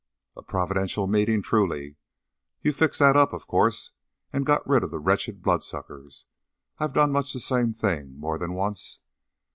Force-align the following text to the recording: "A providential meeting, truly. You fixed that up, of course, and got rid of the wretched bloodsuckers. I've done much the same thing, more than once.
"A 0.35 0.41
providential 0.41 1.05
meeting, 1.05 1.43
truly. 1.43 1.95
You 2.63 2.73
fixed 2.73 2.97
that 2.97 3.15
up, 3.15 3.33
of 3.33 3.45
course, 3.45 3.91
and 4.33 4.47
got 4.47 4.67
rid 4.67 4.83
of 4.83 4.89
the 4.89 4.97
wretched 4.99 5.43
bloodsuckers. 5.43 6.25
I've 6.79 6.93
done 6.93 7.11
much 7.11 7.33
the 7.33 7.39
same 7.39 7.71
thing, 7.71 8.17
more 8.19 8.39
than 8.39 8.53
once. 8.53 9.01